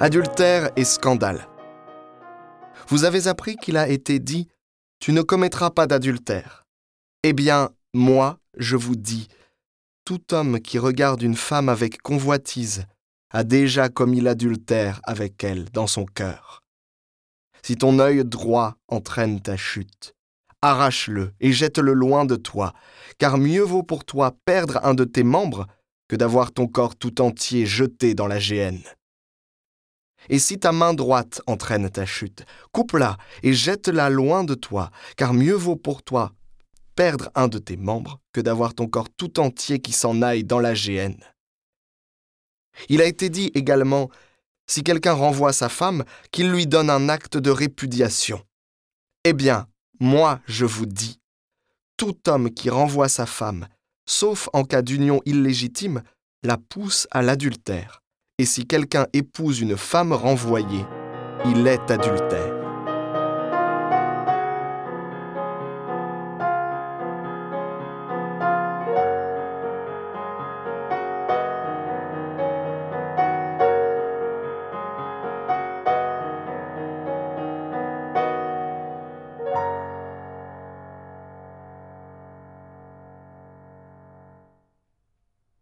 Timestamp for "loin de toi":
21.92-22.72, 34.10-34.90